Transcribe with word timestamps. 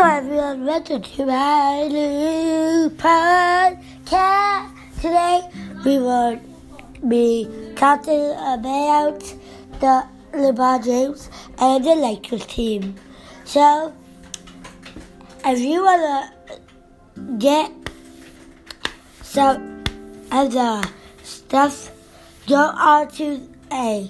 Hello 0.00 0.16
everyone, 0.16 0.64
welcome 0.64 1.02
to 1.02 1.26
my 1.26 1.86
new 1.86 2.88
podcast. 2.96 4.72
Today 4.96 5.42
we 5.84 5.98
will 5.98 6.40
be 7.06 7.46
talking 7.76 8.30
about 8.30 9.20
the 9.78 10.06
LeBron 10.32 10.82
James 10.86 11.28
and 11.58 11.84
the 11.84 11.94
Lakers 11.96 12.46
team. 12.46 12.94
So, 13.44 13.92
if 15.44 15.58
you 15.58 15.84
wanna 15.84 16.32
get 17.36 17.70
some 19.20 19.84
of 20.32 20.50
the 20.50 20.88
stuff, 21.22 21.92
go 22.46 22.56
on 22.56 23.08
to 23.20 23.46
a 23.70 24.08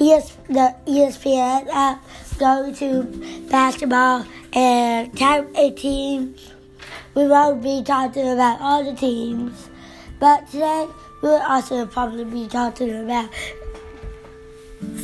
ES, 0.00 0.36
the 0.48 0.74
ESPN 0.86 1.68
app, 1.68 2.04
go 2.40 2.72
to 2.72 3.04
basketball 3.48 4.26
and 4.52 5.20
a 5.56 5.70
team. 5.70 6.34
We 7.14 7.26
won't 7.26 7.62
be 7.62 7.82
talking 7.82 8.28
about 8.28 8.60
all 8.60 8.84
the 8.84 8.94
teams, 8.94 9.68
but 10.20 10.46
today 10.50 10.86
we'll 11.20 11.42
also 11.42 11.86
probably 11.86 12.24
be 12.24 12.46
talking 12.48 13.04
about 13.04 13.30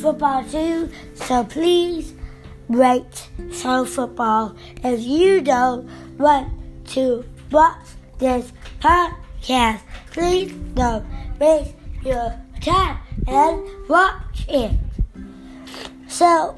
football 0.00 0.44
too. 0.44 0.90
So 1.14 1.44
please 1.44 2.14
rate 2.68 3.28
some 3.52 3.86
football. 3.86 4.56
If 4.82 5.00
you 5.00 5.40
don't 5.40 5.88
want 6.18 6.52
to 6.88 7.24
watch 7.50 7.86
this 8.18 8.52
podcast, 8.80 9.80
please 10.12 10.52
don't 10.74 11.04
waste 11.38 11.74
your 12.04 12.38
time 12.60 12.98
and 13.26 13.88
watch 13.88 14.46
it. 14.48 14.72
So 16.08 16.56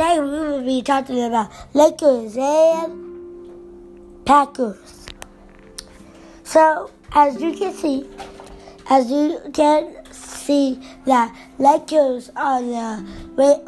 today 0.00 0.18
we 0.18 0.30
will 0.30 0.62
be 0.62 0.80
talking 0.80 1.22
about 1.24 1.52
Lakers 1.74 2.34
and 2.38 4.24
Packers. 4.24 5.06
So 6.42 6.90
as 7.12 7.38
you 7.38 7.52
can 7.52 7.74
see, 7.74 8.08
as 8.88 9.10
you 9.10 9.38
can 9.52 9.94
see 10.10 10.80
that 11.04 11.36
Lakers 11.58 12.30
are 12.34 12.62
the 12.62 13.04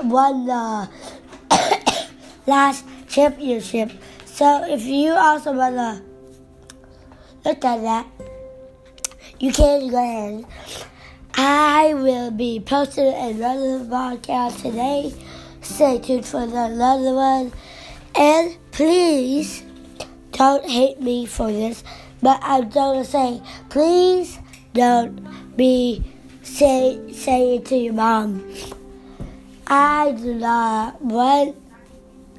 won 0.04 0.46
the 0.46 0.88
last 2.46 2.86
championship. 3.10 3.90
So 4.24 4.64
if 4.64 4.84
you 4.84 5.12
also 5.12 5.52
wanna 5.52 6.02
look 7.44 7.62
at 7.62 7.82
that, 7.82 8.06
you 9.38 9.52
can 9.52 9.90
go 9.90 9.98
ahead. 9.98 10.46
I 11.34 11.92
will 11.92 12.30
be 12.30 12.58
posting 12.58 13.12
another 13.12 13.84
podcast 13.84 14.62
today. 14.62 15.12
Stay 15.62 15.98
tuned 15.98 16.26
for 16.26 16.42
another 16.42 17.14
one. 17.14 17.52
And 18.14 18.56
please 18.72 19.62
don't 20.32 20.68
hate 20.68 21.00
me 21.00 21.24
for 21.26 21.50
this, 21.50 21.82
but 22.20 22.38
I'm 22.42 22.68
gonna 22.68 23.04
say, 23.04 23.40
please 23.70 24.38
don't 24.74 25.56
be 25.56 26.04
say 26.42 27.12
saying 27.12 27.64
to 27.64 27.76
your 27.76 27.94
mom, 27.94 28.54
I 29.66 30.12
do 30.12 30.34
not 30.34 31.00
want 31.00 31.56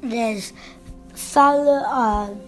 this 0.00 0.52
follow 1.14 1.82
on 1.82 2.40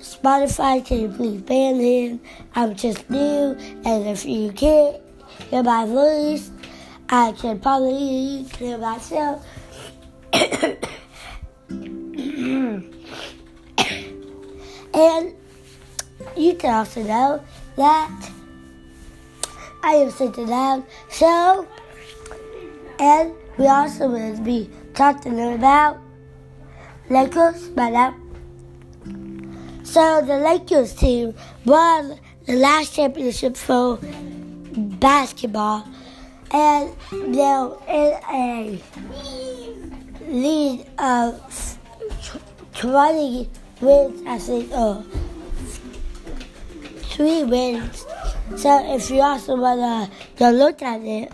Spotify. 0.00 0.84
Can 0.84 1.00
you 1.00 1.08
please 1.08 1.40
ban 1.42 1.80
him? 1.80 2.20
I'm 2.54 2.74
just 2.74 3.08
new, 3.08 3.56
and 3.84 4.08
if 4.08 4.24
you 4.24 4.52
can't 4.52 4.96
hear 5.50 5.62
my 5.62 5.86
voice, 5.86 6.50
I 7.14 7.32
can 7.32 7.60
probably 7.60 8.44
hear 8.56 8.78
myself. 8.78 9.44
and 10.32 10.86
you 16.34 16.54
can 16.54 16.74
also 16.74 17.02
know 17.02 17.44
that 17.76 18.30
I 19.82 19.96
am 19.96 20.10
sitting 20.10 20.46
down. 20.46 20.86
So, 21.10 21.68
and 22.98 23.34
we 23.58 23.66
also 23.66 24.08
will 24.08 24.40
be 24.40 24.70
talking 24.94 25.38
about 25.52 25.98
Lakers 27.10 27.68
by 27.68 27.90
now. 27.90 28.16
So 29.82 30.22
the 30.22 30.38
Lakers 30.38 30.94
team 30.94 31.34
won 31.66 32.18
the 32.46 32.54
last 32.54 32.94
championship 32.94 33.58
for 33.58 33.98
basketball, 34.72 35.86
and 36.52 36.94
they're 37.34 37.70
in 37.88 38.18
a 38.30 38.82
lead 40.28 40.86
of 40.98 41.78
20 42.74 43.48
wins, 43.80 44.22
I 44.26 44.38
think, 44.38 44.70
or 44.72 45.04
three 47.02 47.44
wins. 47.44 48.04
So 48.56 48.94
if 48.94 49.10
you 49.10 49.22
also 49.22 49.56
want 49.56 49.80
to 49.80 50.10
go 50.38 50.50
look 50.50 50.82
at 50.82 51.00
it 51.00 51.32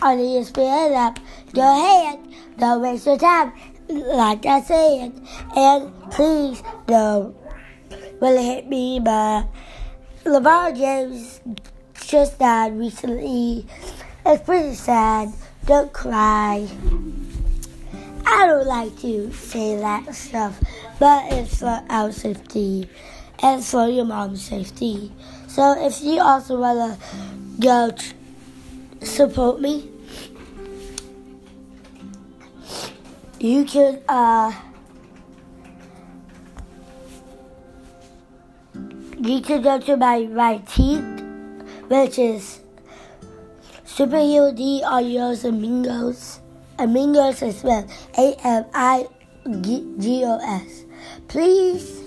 on 0.00 0.16
the 0.16 0.24
ESPN 0.24 0.94
app, 0.96 1.18
go 1.52 1.62
ahead, 1.62 2.18
don't 2.58 2.80
waste 2.82 3.06
your 3.06 3.18
time, 3.18 3.52
like 3.88 4.46
I 4.46 4.60
said, 4.62 5.12
and 5.56 6.10
please 6.10 6.62
don't 6.86 7.36
really 8.20 8.44
hit 8.44 8.68
me, 8.68 9.00
but 9.00 9.44
LeBron 10.24 10.76
James 10.76 11.40
just 12.12 12.38
died 12.38 12.78
recently. 12.78 13.64
It's 14.26 14.44
pretty 14.44 14.74
sad. 14.74 15.32
Don't 15.64 15.90
cry. 15.94 16.68
I 18.26 18.46
don't 18.46 18.66
like 18.66 18.98
to 18.98 19.32
say 19.32 19.76
that 19.76 20.14
stuff, 20.14 20.60
but 21.00 21.32
it's 21.32 21.60
for 21.60 21.82
our 21.88 22.12
safety 22.12 22.90
and 23.42 23.64
for 23.64 23.88
your 23.88 24.04
mom's 24.04 24.44
safety. 24.44 25.10
So 25.48 25.74
if 25.86 26.02
you 26.02 26.20
also 26.20 26.60
want 26.60 27.00
to 27.00 27.06
go 27.58 27.92
t- 27.92 28.12
support 29.06 29.62
me, 29.62 29.88
you 33.40 33.64
can 33.64 34.02
uh, 34.06 34.52
you 39.18 39.40
can 39.40 39.62
go 39.62 39.80
to 39.80 39.96
my 39.96 40.20
my 40.26 40.58
teeth, 40.68 41.11
which 41.92 42.18
is 42.18 42.60
Superhero 43.84 44.56
D 44.56 44.80
Audios 44.82 45.44
Amigos. 45.44 46.40
Amigos 46.78 47.42
is 47.42 47.58
spelled 47.58 47.90
A 48.16 48.34
M 48.42 48.64
I 48.72 49.06
G 49.60 50.24
O 50.24 50.38
S. 50.40 50.86
Please 51.28 52.00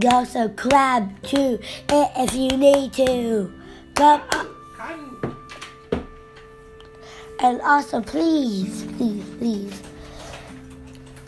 go 0.00 0.24
subscribe 0.24 1.22
to 1.24 1.60
it 1.60 2.10
if 2.16 2.34
you 2.34 2.56
need 2.56 2.94
to. 2.94 3.52
Come 3.94 4.22
up. 4.32 4.46
And 7.40 7.60
also, 7.60 8.00
please, 8.00 8.84
please, 8.96 9.24
please, 9.36 9.82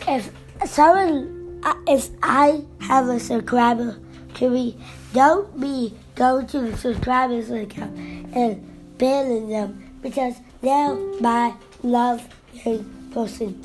if 0.09 0.31
someone, 0.65 1.61
uh, 1.65 1.75
if 1.89 2.09
I 2.23 2.65
have 2.81 3.09
a 3.09 3.19
subscriber 3.21 3.99
to 4.35 4.49
me, 4.49 4.79
don't 5.13 5.61
be 5.61 5.93
going 6.15 6.47
to 6.47 6.61
the 6.61 6.77
subscribers 6.77 7.51
account 7.51 7.97
and 8.35 8.99
banning 8.99 9.49
them 9.49 9.99
because 10.03 10.37
they're 10.61 10.95
my 11.21 11.55
love 11.83 12.29
person. 13.13 13.61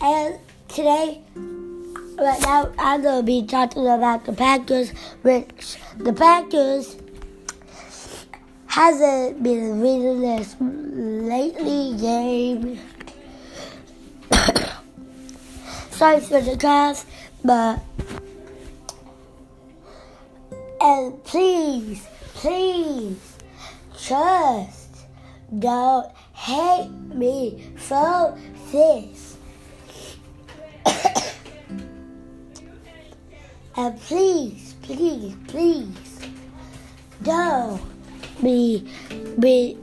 And 0.00 0.38
today, 0.68 1.20
right 1.34 2.40
now, 2.42 2.72
I'm 2.78 3.02
going 3.02 3.20
to 3.20 3.26
be 3.26 3.46
talking 3.46 3.86
about 3.86 4.24
the 4.24 4.32
Packers, 4.32 4.90
which 5.22 5.76
the 5.96 6.12
Packers 6.12 6.96
hasn't 8.66 9.42
been 9.42 9.80
winning 9.80 10.20
this 10.20 10.54
lately 10.60 11.96
game. 11.98 12.78
Sorry 15.90 16.20
for 16.20 16.40
the 16.40 16.56
cough, 16.56 17.04
but 17.44 17.80
and 20.88 21.22
please, 21.24 22.06
please, 22.34 23.36
just 24.00 25.04
don't 25.58 26.10
hate 26.32 26.88
me 27.12 27.72
for 27.76 28.38
this. 28.72 29.36
and 33.76 34.00
please, 34.00 34.76
please, 34.80 35.36
please, 35.46 36.20
don't 37.22 37.82
be, 38.42 38.88
be, 39.38 39.76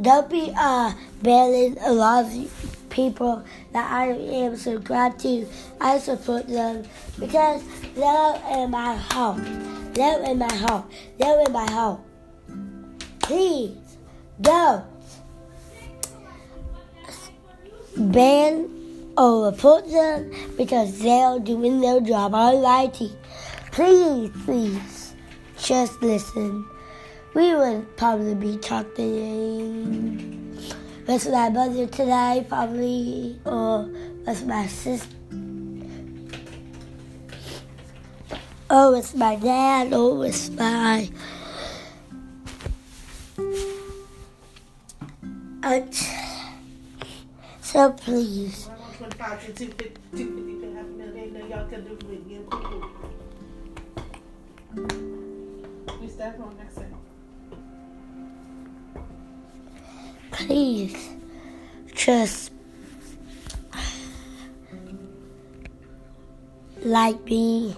don't 0.00 0.28
be 0.28 0.52
uh, 0.56 0.92
banning 1.22 1.78
a 1.82 1.92
lot 1.92 2.24
of 2.24 2.86
people 2.90 3.44
that 3.72 3.88
I 3.88 4.08
am 4.08 4.56
subscribed 4.56 5.20
to. 5.20 5.46
I 5.80 5.98
support 5.98 6.48
them 6.48 6.82
because 7.20 7.62
they're 7.94 8.62
in 8.62 8.70
my 8.70 8.96
home. 8.96 9.92
They're 9.92 10.22
in 10.24 10.38
my 10.38 10.52
home. 10.54 10.88
They're 11.18 11.40
in 11.46 11.52
my 11.52 11.70
home. 11.70 12.00
Please 13.20 13.76
don't 14.40 14.84
ban 17.96 18.68
or 19.16 19.46
report 19.46 19.90
them 19.90 20.32
because 20.56 20.98
they're 21.00 21.38
doing 21.38 21.80
their 21.80 22.00
job 22.00 22.32
writing. 22.32 23.12
Please, 23.70 24.30
please, 24.44 25.14
just 25.58 26.00
listen. 26.02 26.66
We 27.34 27.54
would 27.54 27.96
probably 27.96 28.34
be 28.34 28.56
talking 28.58 30.56
with 31.06 31.28
my 31.30 31.48
mother 31.48 31.86
today, 31.86 32.44
probably, 32.48 33.38
or 33.44 33.88
with 34.26 34.44
my 34.46 34.66
sister. 34.66 35.21
Oh, 38.74 38.88
or 38.88 38.92
with 38.92 39.14
my 39.14 39.36
dad, 39.36 39.92
oh, 39.92 40.12
or 40.12 40.18
with 40.20 40.58
my 40.58 41.06
aunt. 45.62 46.08
So 47.60 47.92
please. 47.92 48.70
Please, 60.30 61.10
just 61.94 62.50
like 66.82 67.22
me. 67.26 67.76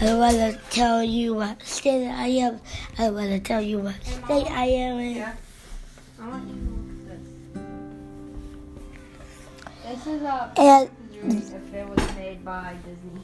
I 0.00 0.14
want 0.14 0.36
to 0.36 0.56
tell 0.70 1.02
you 1.02 1.34
what 1.34 1.60
state 1.64 2.06
I 2.06 2.28
am. 2.28 2.60
I 2.98 3.10
want 3.10 3.30
to 3.30 3.40
tell 3.40 3.60
you 3.60 3.80
what 3.80 3.96
state 4.04 4.46
I 4.48 4.66
am 4.66 4.98
in. 5.00 5.16
Yeah. 5.16 5.34
I 6.20 6.28
want 6.28 6.48
you 6.48 6.54
to 6.54 6.60
look 6.70 7.08
this. 7.08 7.26
This 9.84 10.06
is 10.06 10.22
a 10.22 10.52
And 10.56 10.90
if 11.10 11.74
it 11.74 11.88
was 11.88 12.14
made 12.14 12.44
by 12.44 12.76
Disney. 12.84 13.22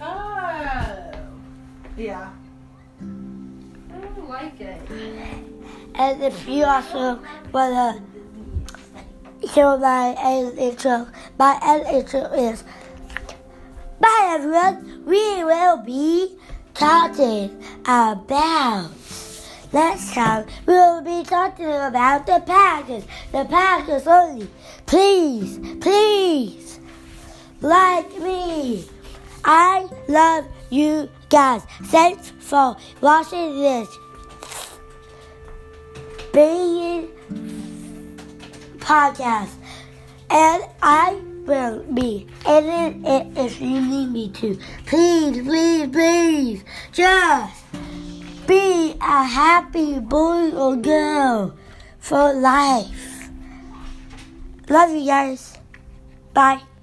Oh. 0.00 1.10
Yeah. 1.98 2.30
I 3.00 3.04
don't 4.00 4.28
like 4.28 4.58
it. 4.60 4.80
And 5.94 6.22
if 6.22 6.48
you 6.48 6.64
also 6.64 7.20
want 7.52 8.02
to 9.42 9.48
hear 9.48 9.76
my 9.76 10.16
end 10.18 10.58
intro, 10.58 11.06
my 11.38 11.58
end 11.62 11.86
intro 11.86 12.32
is 12.32 12.64
Bye 14.00 14.32
everyone, 14.34 15.04
we 15.06 15.44
will 15.44 15.76
be 15.78 16.36
talking 16.74 17.62
about 17.82 18.90
next 19.72 20.14
time 20.14 20.46
we 20.66 20.74
will 20.74 21.02
be 21.02 21.22
talking 21.24 21.66
about 21.66 22.26
the 22.26 22.42
Packers. 22.44 23.04
The 23.32 23.44
Packers 23.44 24.06
only. 24.06 24.48
Please, 24.86 25.58
please, 25.80 26.80
like 27.60 28.18
me. 28.20 28.84
I 29.44 29.86
love 30.08 30.46
you 30.70 31.08
guys. 31.28 31.62
Thanks 31.84 32.32
for 32.38 32.76
watching 33.00 33.60
this 33.60 33.88
being 36.32 37.08
podcast, 38.78 39.50
and 40.30 40.64
I 40.82 41.20
will 41.46 41.80
be 41.92 42.26
editing 42.46 43.04
it 43.04 43.26
if 43.36 43.60
you 43.60 43.80
need 43.80 44.10
me 44.10 44.30
to. 44.30 44.58
Please, 44.86 45.42
please, 45.42 45.88
please, 45.88 46.64
just 46.92 47.64
be 48.46 48.96
a 49.00 49.24
happy 49.24 50.00
boy 50.00 50.50
or 50.50 50.76
girl 50.76 51.56
for 51.98 52.32
life. 52.32 53.30
Love 54.68 54.90
you 54.90 55.06
guys. 55.06 55.58
Bye. 56.32 56.73